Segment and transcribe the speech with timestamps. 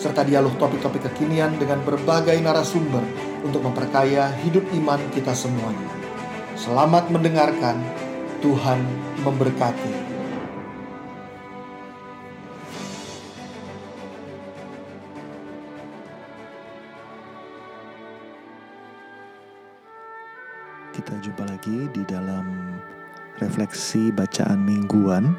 [0.00, 3.04] serta dialog topik-topik kekinian dengan berbagai narasumber
[3.44, 5.92] untuk memperkaya hidup iman kita semuanya.
[6.56, 7.76] Selamat mendengarkan,
[8.40, 8.80] Tuhan
[9.20, 10.08] memberkati.
[20.96, 22.72] Kita jumpa lagi di dalam
[23.36, 25.36] refleksi bacaan mingguan.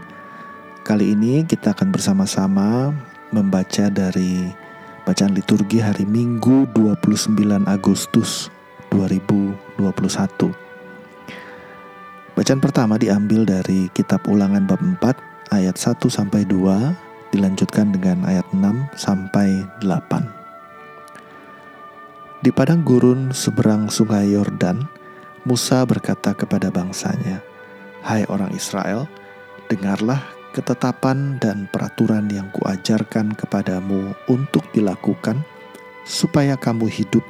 [0.86, 2.90] Kali ini kita akan bersama-sama
[3.32, 4.52] membaca dari
[5.08, 7.36] bacaan liturgi hari Minggu 29
[7.66, 8.52] Agustus
[8.92, 10.52] 2021.
[12.32, 18.48] Bacaan pertama diambil dari kitab Ulangan bab 4 ayat 1 sampai 2 dilanjutkan dengan ayat
[18.52, 20.42] 6 sampai 8.
[22.42, 24.88] Di padang gurun seberang sungai Yordan,
[25.46, 27.40] Musa berkata kepada bangsanya,
[28.02, 29.06] "Hai orang Israel,
[29.70, 35.40] dengarlah ketetapan dan peraturan yang kuajarkan kepadamu untuk dilakukan,
[36.04, 37.24] supaya kamu hidup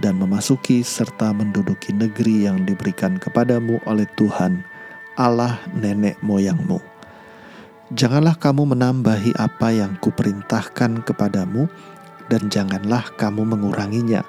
[0.00, 4.64] dan memasuki serta menduduki negeri yang diberikan kepadamu oleh Tuhan,
[5.20, 6.80] Allah nenek moyangmu.
[7.92, 11.68] Janganlah kamu menambahi apa yang kuperintahkan kepadamu,
[12.32, 14.24] dan janganlah kamu menguranginya.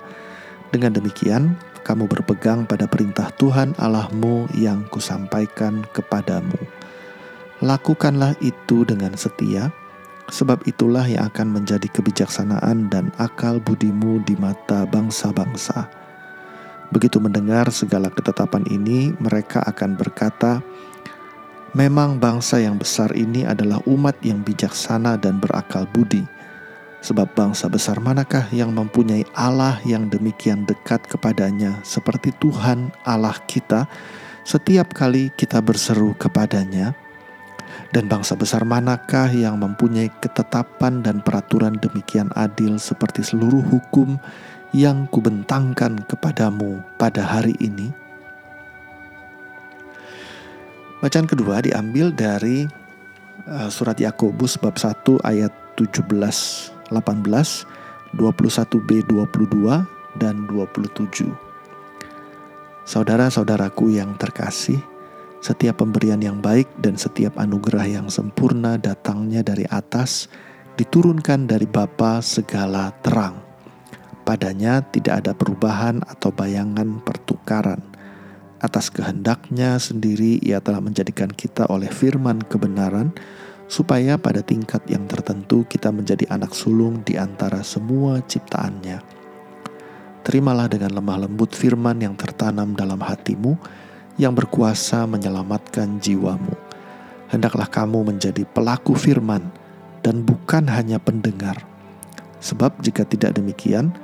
[0.75, 1.55] Dengan demikian,
[1.87, 6.82] kamu berpegang pada perintah Tuhan Allahmu yang kusampaikan kepadamu
[7.63, 9.71] Lakukanlah itu dengan setia,
[10.27, 15.87] sebab itulah yang akan menjadi kebijaksanaan dan akal budimu di mata bangsa-bangsa.
[16.91, 20.59] Begitu mendengar segala ketetapan ini, mereka akan berkata,
[21.71, 26.27] "Memang bangsa yang besar ini adalah umat yang bijaksana dan berakal budi."
[26.99, 33.87] Sebab bangsa besar manakah yang mempunyai Allah yang demikian dekat kepadanya seperti Tuhan Allah kita
[34.43, 36.95] setiap kali kita berseru kepadanya?
[37.93, 44.17] Dan bangsa besar manakah yang mempunyai ketetapan dan peraturan demikian adil seperti seluruh hukum
[44.73, 47.93] yang kubentangkan kepadamu pada hari ini?
[51.03, 52.65] Bacaan kedua diambil dari
[53.45, 56.93] uh, surat Yakobus bab 1 ayat 17, 18,
[58.15, 59.83] 21b, 22
[60.17, 61.29] dan 27.
[62.83, 64.79] Saudara-saudaraku yang terkasih,
[65.43, 70.31] setiap pemberian yang baik dan setiap anugerah yang sempurna datangnya dari atas,
[70.79, 73.43] diturunkan dari Bapa segala terang.
[74.23, 77.83] Padanya tidak ada perubahan atau bayangan pertukaran.
[78.63, 83.11] Atas kehendaknya sendiri ia telah menjadikan kita oleh firman kebenaran,
[83.67, 89.03] supaya pada tingkat yang tertentu kita menjadi anak sulung di antara semua ciptaannya.
[90.23, 93.59] Terimalah dengan lemah lembut firman yang tertanam dalam hatimu,
[94.17, 96.53] yang berkuasa menyelamatkan jiwamu.
[97.33, 99.49] Hendaklah kamu menjadi pelaku firman
[100.05, 101.57] dan bukan hanya pendengar.
[102.43, 103.95] Sebab jika tidak demikian,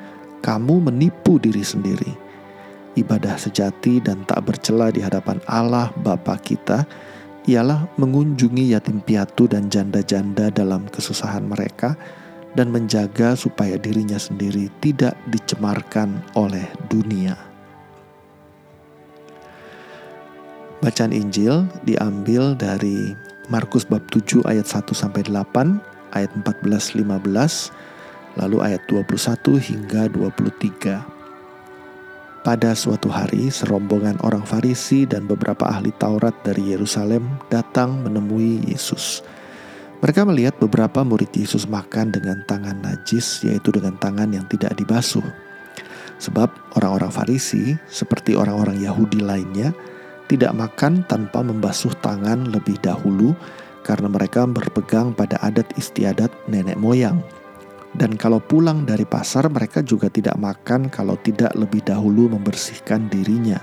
[0.41, 2.09] kamu menipu diri sendiri.
[2.97, 6.87] Ibadah sejati dan tak bercela di hadapan Allah Bapa kita
[7.45, 11.93] ialah mengunjungi yatim piatu dan janda-janda dalam kesusahan mereka
[12.57, 17.48] dan menjaga supaya dirinya sendiri tidak dicemarkan oleh dunia.
[20.89, 23.13] Bacaan Injil diambil dari
[23.45, 25.77] Markus bab 7 ayat 1 sampai 8,
[26.17, 27.69] ayat 14 15,
[28.41, 32.41] lalu ayat 21 hingga 23.
[32.41, 39.21] Pada suatu hari, serombongan orang Farisi dan beberapa ahli Taurat dari Yerusalem datang menemui Yesus.
[40.01, 45.21] Mereka melihat beberapa murid Yesus makan dengan tangan najis, yaitu dengan tangan yang tidak dibasuh.
[46.17, 46.49] Sebab
[46.81, 49.69] orang-orang Farisi, seperti orang-orang Yahudi lainnya,
[50.29, 53.33] tidak makan tanpa membasuh tangan lebih dahulu
[53.81, 57.17] karena mereka berpegang pada adat istiadat nenek moyang.
[57.89, 63.57] Dan kalau pulang dari pasar mereka juga tidak makan kalau tidak lebih dahulu membersihkan dirinya.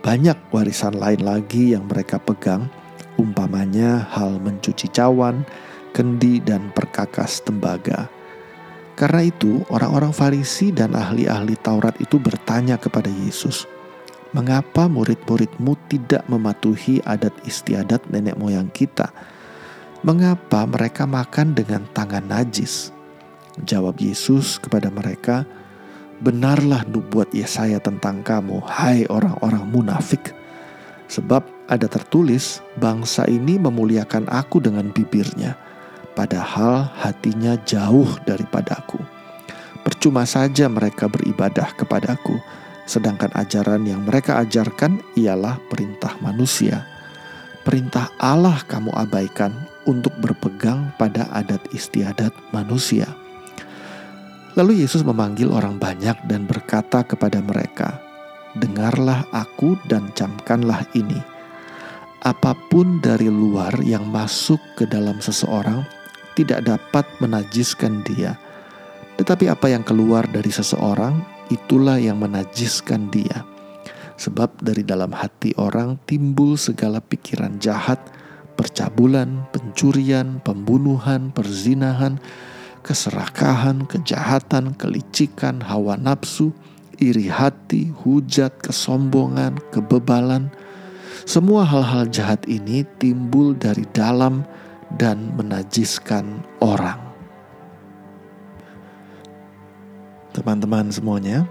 [0.00, 2.72] Banyak warisan lain lagi yang mereka pegang,
[3.20, 5.44] umpamanya hal mencuci cawan,
[5.92, 8.08] kendi dan perkakas tembaga.
[8.96, 13.66] Karena itu, orang-orang Farisi dan ahli-ahli Taurat itu bertanya kepada Yesus,
[14.34, 19.14] Mengapa murid-muridmu tidak mematuhi adat istiadat nenek moyang kita?
[20.02, 22.90] Mengapa mereka makan dengan tangan najis?
[23.62, 25.46] Jawab Yesus kepada mereka,
[26.18, 30.34] benarlah nubuat Yesaya tentang kamu, hai orang-orang munafik.
[31.06, 35.54] Sebab ada tertulis, bangsa ini memuliakan aku dengan bibirnya,
[36.18, 38.98] padahal hatinya jauh daripadaku.
[39.86, 42.34] Percuma saja mereka beribadah kepadaku,
[42.84, 46.84] sedangkan ajaran yang mereka ajarkan ialah perintah manusia.
[47.64, 49.56] Perintah Allah kamu abaikan
[49.88, 53.08] untuk berpegang pada adat istiadat manusia.
[54.54, 57.98] Lalu Yesus memanggil orang banyak dan berkata kepada mereka,
[58.54, 61.18] "Dengarlah aku dan camkanlah ini.
[62.24, 65.84] Apa pun dari luar yang masuk ke dalam seseorang
[66.38, 68.36] tidak dapat menajiskan dia,
[69.16, 73.44] tetapi apa yang keluar dari seseorang itulah yang menajiskan dia."
[74.14, 77.98] Sebab dari dalam hati orang timbul segala pikiran jahat,
[78.54, 82.22] percabulan, pencurian, pembunuhan, perzinahan,
[82.86, 86.54] keserakahan, kejahatan, kelicikan, hawa nafsu,
[87.02, 90.52] iri hati, hujat, kesombongan, kebebalan.
[91.24, 94.46] Semua hal-hal jahat ini timbul dari dalam
[94.94, 97.03] dan menajiskan orang.
[100.34, 101.46] Teman-teman semuanya,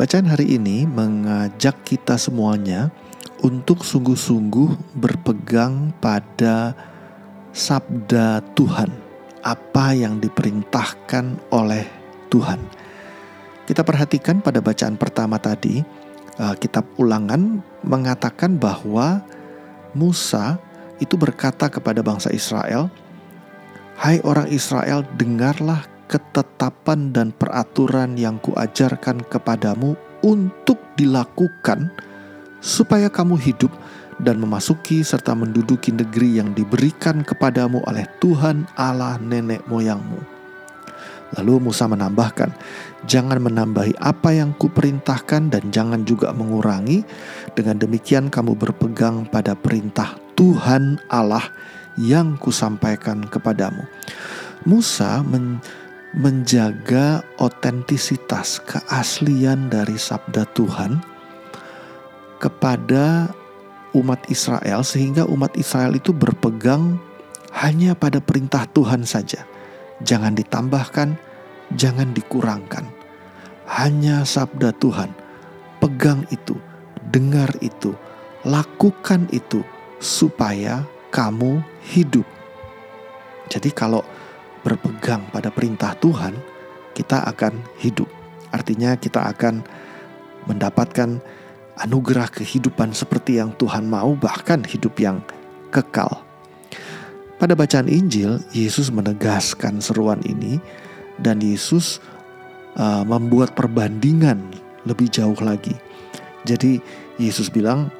[0.00, 2.88] bacaan hari ini mengajak kita semuanya
[3.44, 6.72] untuk sungguh-sungguh berpegang pada
[7.52, 8.88] sabda Tuhan
[9.44, 11.84] apa yang diperintahkan oleh
[12.32, 12.56] Tuhan.
[13.68, 15.84] Kita perhatikan pada bacaan pertama tadi,
[16.40, 19.20] uh, kitab Ulangan mengatakan bahwa
[19.92, 20.56] Musa
[21.04, 22.88] itu berkata kepada bangsa Israel,
[24.00, 31.92] "Hai orang Israel, dengarlah ketetapan dan peraturan yang kuajarkan kepadamu untuk dilakukan
[32.64, 33.72] supaya kamu hidup
[34.22, 40.34] dan memasuki serta menduduki negeri yang diberikan kepadamu oleh Tuhan Allah nenek moyangmu.
[41.34, 42.54] Lalu Musa menambahkan,
[43.10, 47.02] jangan menambahi apa yang kuperintahkan dan jangan juga mengurangi.
[47.58, 51.42] Dengan demikian kamu berpegang pada perintah Tuhan Allah
[51.98, 53.82] yang kusampaikan kepadamu.
[54.62, 55.58] Musa men
[56.14, 61.02] menjaga otentisitas keaslian dari sabda Tuhan
[62.38, 63.34] kepada
[63.98, 67.02] umat Israel sehingga umat Israel itu berpegang
[67.54, 69.42] hanya pada perintah Tuhan saja.
[70.02, 71.18] Jangan ditambahkan,
[71.74, 72.86] jangan dikurangkan.
[73.66, 75.10] Hanya sabda Tuhan.
[75.82, 76.58] Pegang itu,
[77.10, 77.94] dengar itu,
[78.46, 79.62] lakukan itu
[79.98, 81.62] supaya kamu
[81.94, 82.26] hidup.
[83.50, 84.02] Jadi kalau
[84.64, 86.32] berpegang pada perintah Tuhan,
[86.96, 88.08] kita akan hidup.
[88.50, 89.60] Artinya kita akan
[90.48, 91.20] mendapatkan
[91.84, 95.20] anugerah kehidupan seperti yang Tuhan mau, bahkan hidup yang
[95.68, 96.22] kekal.
[97.36, 100.62] Pada bacaan Injil, Yesus menegaskan seruan ini,
[101.18, 101.98] dan Yesus
[102.78, 104.38] uh, membuat perbandingan
[104.86, 105.74] lebih jauh lagi.
[106.46, 106.78] Jadi,
[107.18, 107.90] Yesus bilang,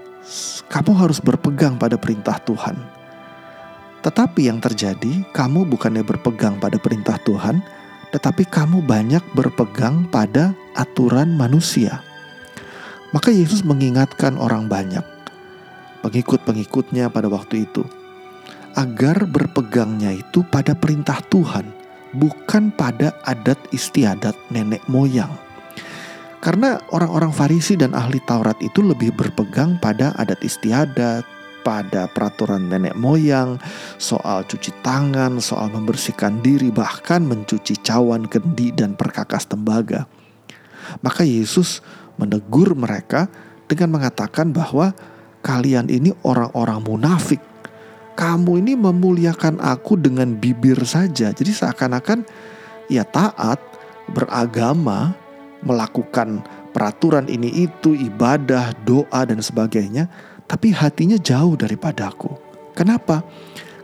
[0.70, 2.93] "Kamu harus berpegang pada perintah Tuhan."
[4.04, 7.64] Tetapi yang terjadi, kamu bukannya berpegang pada perintah Tuhan,
[8.12, 12.04] tetapi kamu banyak berpegang pada aturan manusia.
[13.16, 15.02] Maka Yesus mengingatkan orang banyak,
[16.04, 17.80] pengikut-pengikutnya pada waktu itu,
[18.76, 21.64] agar berpegangnya itu pada perintah Tuhan,
[22.12, 25.32] bukan pada adat istiadat nenek moyang.
[26.44, 31.24] Karena orang-orang Farisi dan ahli Taurat itu lebih berpegang pada adat istiadat,
[31.64, 33.56] pada peraturan nenek moyang,
[33.96, 40.04] soal cuci tangan, soal membersihkan diri, bahkan mencuci cawan, kendi, dan perkakas tembaga.
[41.00, 41.80] Maka Yesus
[42.20, 43.26] menegur mereka
[43.64, 44.92] dengan mengatakan bahwa
[45.40, 47.40] kalian ini orang-orang munafik.
[48.14, 51.34] Kamu ini memuliakan aku dengan bibir saja.
[51.34, 52.22] Jadi seakan-akan
[52.86, 53.58] ya taat,
[54.12, 55.16] beragama,
[55.64, 60.06] melakukan peraturan ini itu, ibadah, doa dan sebagainya,
[60.44, 62.30] tapi hatinya jauh daripadaku.
[62.76, 63.24] Kenapa?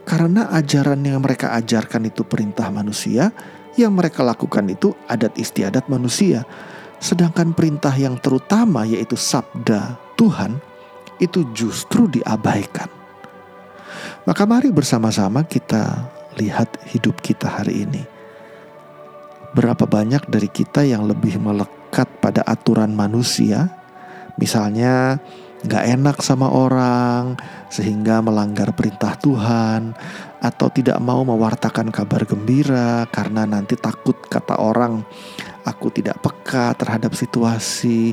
[0.03, 3.31] Karena ajaran yang mereka ajarkan itu perintah manusia,
[3.79, 6.43] yang mereka lakukan itu adat istiadat manusia.
[7.01, 10.61] Sedangkan perintah yang terutama yaitu sabda Tuhan
[11.17, 12.89] itu justru diabaikan.
[14.25, 18.03] Maka mari bersama-sama kita lihat hidup kita hari ini.
[19.51, 23.67] Berapa banyak dari kita yang lebih melekat pada aturan manusia,
[24.37, 25.19] misalnya
[25.65, 27.37] gak enak sama orang
[27.69, 29.93] sehingga melanggar perintah Tuhan,
[30.41, 35.05] atau tidak mau mewartakan kabar gembira karena nanti takut kata orang
[35.61, 38.11] aku tidak peka terhadap situasi,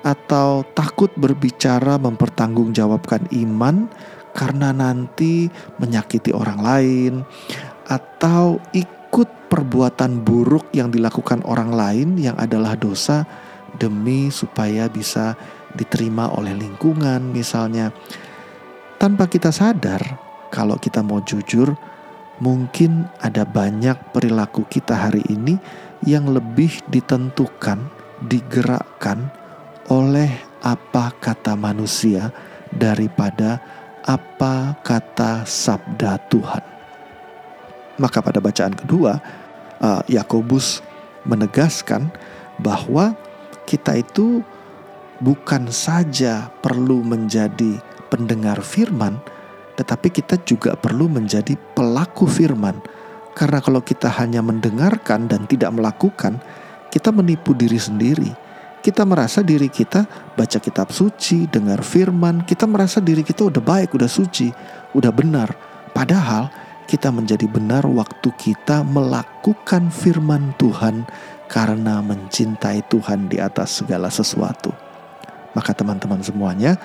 [0.00, 3.86] atau takut berbicara mempertanggungjawabkan iman
[4.32, 7.12] karena nanti menyakiti orang lain,
[7.86, 13.22] atau ikut perbuatan buruk yang dilakukan orang lain yang adalah dosa
[13.76, 15.36] demi supaya bisa
[15.76, 17.92] diterima oleh lingkungan misalnya.
[18.96, 20.00] Tanpa kita sadar,
[20.48, 21.76] kalau kita mau jujur,
[22.40, 25.60] mungkin ada banyak perilaku kita hari ini
[26.08, 27.92] yang lebih ditentukan,
[28.24, 29.28] digerakkan
[29.92, 30.32] oleh
[30.64, 32.32] apa kata manusia
[32.72, 33.60] daripada
[34.06, 36.64] apa kata sabda Tuhan.
[37.96, 39.20] Maka pada bacaan kedua,
[39.80, 40.80] uh, Yakobus
[41.24, 42.12] menegaskan
[42.60, 43.16] bahwa
[43.66, 44.40] kita itu
[45.20, 49.20] bukan saja perlu menjadi pendengar firman,
[49.76, 52.80] tetapi kita juga perlu menjadi pelaku firman.
[53.36, 56.40] Karena kalau kita hanya mendengarkan dan tidak melakukan,
[56.88, 58.46] kita menipu diri sendiri
[58.86, 60.06] kita merasa diri kita
[60.38, 64.46] baca kitab suci, dengar firman, kita merasa diri kita udah baik, udah suci,
[64.94, 65.50] udah benar.
[65.90, 66.46] Padahal
[66.86, 71.02] kita menjadi benar waktu kita melakukan firman Tuhan
[71.50, 74.85] karena mencintai Tuhan di atas segala sesuatu.
[75.56, 76.76] Maka teman-teman semuanya,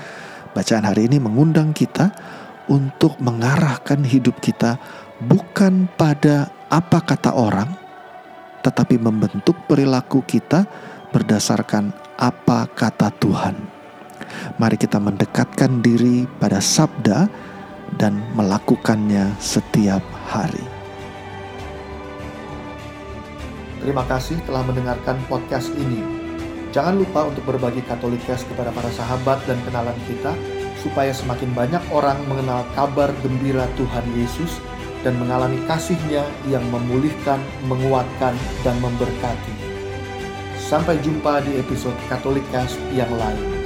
[0.56, 2.16] bacaan hari ini mengundang kita
[2.72, 4.80] untuk mengarahkan hidup kita
[5.20, 7.68] bukan pada apa kata orang,
[8.64, 10.64] tetapi membentuk perilaku kita
[11.12, 13.60] berdasarkan apa kata Tuhan.
[14.56, 17.28] Mari kita mendekatkan diri pada sabda
[18.00, 20.00] dan melakukannya setiap
[20.32, 20.64] hari.
[23.84, 26.21] Terima kasih telah mendengarkan podcast ini.
[26.72, 30.32] Jangan lupa untuk berbagi Katolikes kepada para sahabat dan kenalan kita,
[30.80, 34.64] supaya semakin banyak orang mengenal kabar gembira Tuhan Yesus
[35.04, 39.54] dan mengalami kasihnya yang memulihkan, menguatkan, dan memberkati.
[40.58, 42.48] Sampai jumpa di episode Katolik
[42.96, 43.61] yang lain.